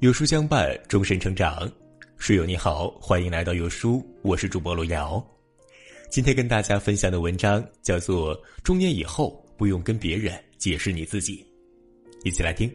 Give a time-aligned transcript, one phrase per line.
[0.00, 1.70] 有书相伴，终身成长。
[2.16, 5.22] 书友你好，欢迎来到有书，我是主播罗瑶。
[6.08, 11.46] 今天跟大家分享的文章叫做《中年以后不用跟别人解释你自己》，
[12.26, 12.74] 一起来听。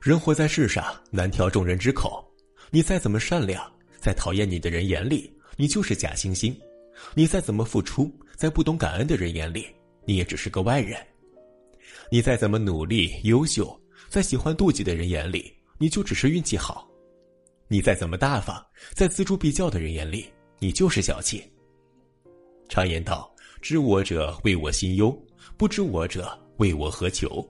[0.00, 2.28] 人活在世上，难调众人之口。
[2.70, 3.62] 你再怎么善良，
[4.00, 6.52] 在讨厌你的人眼里，你就是假惺惺；
[7.14, 9.66] 你再怎么付出，在不懂感恩的人眼里，
[10.04, 10.98] 你也只是个外人。
[12.10, 16.84] 你再怎么努力优秀，在喜欢妒忌的人眼里，你就只是运气好；
[17.68, 20.26] 你再怎么大方，在锱铢必较的人眼里，
[20.58, 21.42] 你就是小气。
[22.68, 25.16] 常言道：“知我者为我心忧，
[25.56, 27.46] 不知我者为我何求。”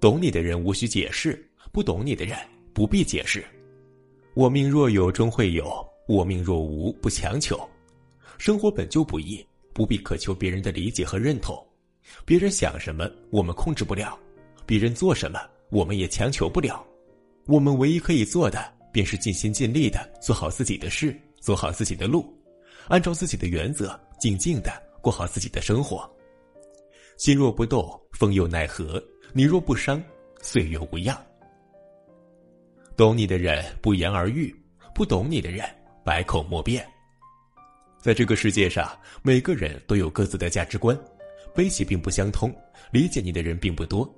[0.00, 2.36] 懂你的人无需解释，不懂你的人
[2.72, 3.44] 不必解释。
[4.34, 5.72] 我命若有终会有，
[6.08, 7.58] 我命若无不强求。
[8.38, 11.64] 生活本就不易，不必渴求别人的理解和认同。
[12.24, 14.18] 别人想什么，我们控制不了；
[14.66, 16.84] 别人做什么，我们也强求不了。
[17.46, 22.32] 我们唯一可以做的，便是尽心尽力的做好自己的事，走好自己的路，
[22.88, 26.08] 按照自己的原则，静静的过好自己的生活。
[27.16, 29.00] 心若不动，风又奈何；
[29.32, 30.02] 你若不伤，
[30.40, 31.16] 岁月无恙。
[32.96, 34.54] 懂你的人不言而喻，
[34.94, 35.64] 不懂你的人
[36.04, 36.86] 百口莫辩。
[38.00, 38.90] 在这个世界上，
[39.22, 40.98] 每个人都有各自的价值观。
[41.54, 42.54] 悲喜并不相通，
[42.90, 44.08] 理解你的人并不多。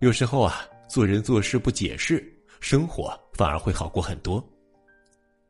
[0.00, 2.24] 有时候啊，做人做事不解释，
[2.60, 4.44] 生活反而会好过很多。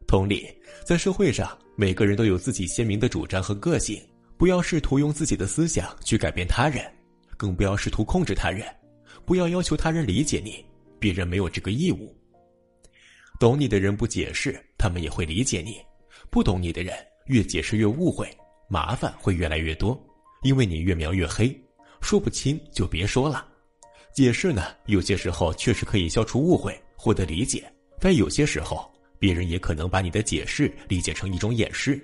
[0.06, 0.46] 同理，
[0.84, 4.02] 在社会上，每个人都有自己鲜明的主张和个性，
[4.36, 6.84] 不要试图用自己的思想去改变他人，
[7.36, 8.66] 更不要试图控制他人，
[9.24, 10.64] 不要要求他人理解你，
[10.98, 12.14] 别人没有这个义务。
[13.38, 15.74] 懂你的人不解释，他们也会理解你；
[16.28, 16.94] 不懂你的人，
[17.26, 18.28] 越解释越误会，
[18.68, 19.98] 麻烦会越来越多。
[20.42, 21.55] 因为你越描越黑，
[22.00, 23.46] 说不清就别说了。
[24.12, 27.60] 解释呢，有些时候确实可以消除误会，获得理解；
[28.00, 32.01] 但有些时候，别人也可能把你的解释理解成一种掩饰。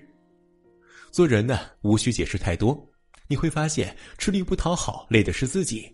[1.10, 2.86] 做人呢，无需解释太多，
[3.26, 5.90] 你会发现吃力不讨好，累的是自己。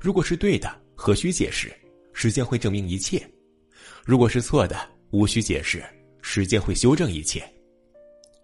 [0.00, 1.72] 如果是对的，何须解释？
[2.12, 3.24] 时间会证明一切。
[4.04, 4.76] 如果是错的，
[5.10, 5.84] 无需解释，
[6.20, 7.42] 时间会修正一切。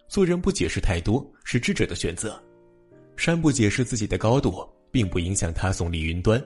[0.07, 2.41] 做人不解释太多，是智者的选择。
[3.15, 6.39] 山不解释自己的高度，并不影响它耸立云端；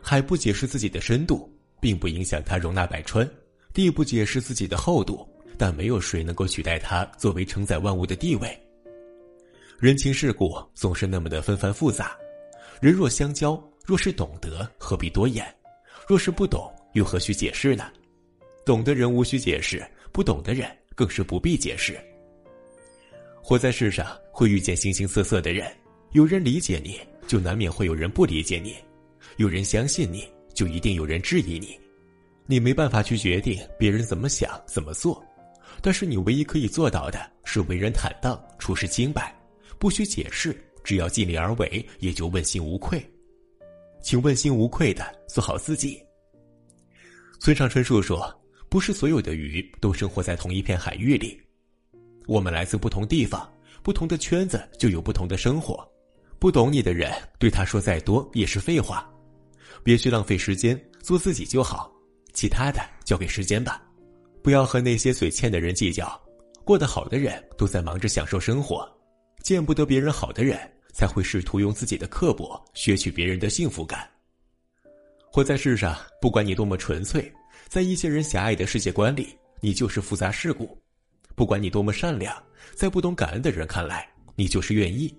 [0.00, 3.26] 海不解释自己的深度，并不影响它容纳百川；
[3.72, 8.58] 地不解释自己的厚度，但没有谁能够取代它作为承载万物的地位。
[9.78, 12.16] 人情世故总是那么的纷繁复杂，
[12.80, 15.44] 人若相交，若是懂得，何必多言？
[16.08, 17.90] 若是不懂，又何须解释呢？
[18.64, 21.98] 懂的人无需解释，不懂的人更是不必解释。
[23.42, 25.70] 活在世上，会遇见形形色色的人。
[26.14, 28.70] 有人理解你，就难免会有人不理解你；
[29.36, 31.76] 有人相信你，就一定有人质疑你。
[32.46, 35.20] 你没办法去决定别人怎么想、怎么做，
[35.82, 39.36] 但是你唯一可以做到的是为人坦荡、处事清白，
[39.76, 43.04] 不需解释，只要尽力而为，也就问心无愧。
[44.00, 46.00] 请问心无愧的做好自己。
[47.40, 48.32] 村上春树说
[48.70, 51.36] ：“不是所有的鱼都生活在同一片海域里，
[52.28, 53.52] 我们来自不同地方，
[53.82, 55.84] 不同的圈子就有不同的生活。”
[56.38, 59.10] 不懂你的人，对他说再多也是废话。
[59.82, 61.92] 别去浪费时间，做自己就好，
[62.32, 63.82] 其他的交给时间吧。
[64.42, 66.20] 不要和那些嘴欠的人计较。
[66.64, 68.90] 过得好的人都在忙着享受生活，
[69.42, 70.58] 见不得别人好的人
[70.94, 74.08] 才会试图用自己的刻薄削去别人的幸福感。
[75.30, 77.30] 活在世上，不管你多么纯粹，
[77.68, 80.66] 在一些人狭隘的世界观里，你就是复杂世故；
[81.34, 82.34] 不管你多么善良，
[82.74, 85.14] 在不懂感恩的人看来，你就是愿意。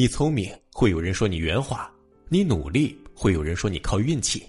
[0.00, 1.86] 你聪明，会有人说你圆滑；
[2.30, 4.40] 你努力，会有人说你靠运气；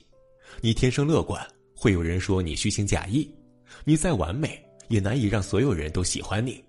[0.62, 1.46] 你天生乐观，
[1.76, 3.28] 会有人说你虚情假意；
[3.84, 4.58] 你再完美，
[4.88, 6.64] 也难以让所有人都喜欢你。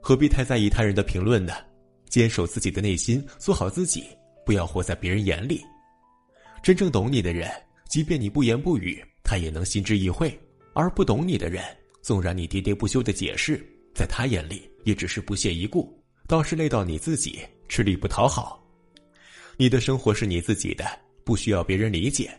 [0.00, 1.52] 何必太在意他人的评论呢？
[2.08, 4.04] 坚守自己的内心，做好自己，
[4.46, 5.60] 不要活在别人眼里。
[6.62, 7.50] 真正懂你的人，
[7.88, 10.30] 即便你不言不语，他也能心知意会；
[10.74, 11.60] 而不懂你的人，
[12.02, 13.60] 纵然你喋喋不休的解释，
[13.92, 15.92] 在他眼里也只是不屑一顾，
[16.28, 17.40] 倒是累到你自己。
[17.68, 18.64] 吃力不讨好，
[19.56, 20.84] 你的生活是你自己的，
[21.24, 22.30] 不需要别人理解。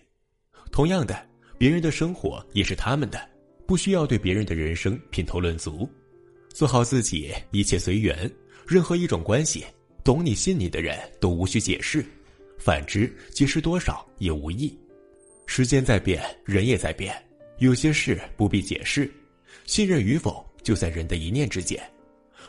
[0.72, 1.28] 同样的，
[1.58, 3.30] 别人的生活也是他们的，
[3.66, 5.90] 不需要对别人的人生品头论足。
[6.50, 8.30] 做好自己，一切随缘。
[8.68, 9.64] 任何一种关系，
[10.04, 12.02] 懂你、信你的人都无需解释；
[12.58, 14.76] 反之，解释多少也无益。
[15.46, 17.14] 时间在变，人也在变，
[17.60, 19.12] 有些事不必解释。
[19.66, 21.80] 信任与否，就在人的一念之间。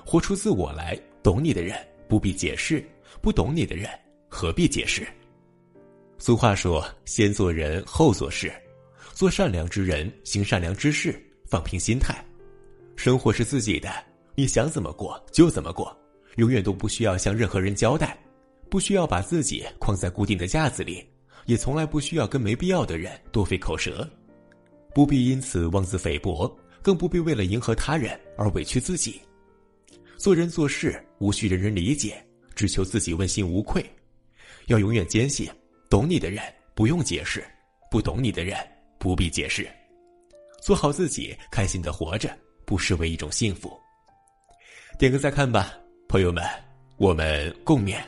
[0.05, 1.77] 活出自我来，懂你的人。
[2.09, 2.85] 不必解释，
[3.21, 3.89] 不懂你的人，
[4.29, 5.07] 何必解释？
[6.19, 8.53] 俗话说：“先做人后做事，
[9.13, 11.15] 做善良之人，行善良之事，
[11.47, 12.15] 放平心态。
[12.97, 13.91] 生活是自己的，
[14.35, 15.95] 你想怎么过就怎么过，
[16.37, 18.19] 永远都不需要向任何人交代，
[18.71, 21.07] 不需要把自己框在固定的架子里，
[21.45, 24.09] 也从来不需要跟没必要的人多费口舌，
[24.95, 26.51] 不必因此妄自菲薄，
[26.81, 29.21] 更不必为了迎合他人而委屈自己。
[30.17, 32.25] 做人做事无需人人理解，
[32.55, 33.85] 只求自己问心无愧。
[34.67, 35.49] 要永远坚信，
[35.89, 36.43] 懂你的人
[36.75, 37.45] 不用解释，
[37.91, 38.57] 不懂你的人
[38.99, 39.69] 不必解释。
[40.61, 43.73] 做好自己，开心的活着，不失为一种幸福。
[44.99, 45.79] 点个再看吧，
[46.09, 46.43] 朋友们，
[46.97, 48.01] 我们共勉。